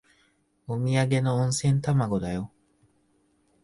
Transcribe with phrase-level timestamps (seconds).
[0.67, 2.49] おみやげの温泉卵だよ。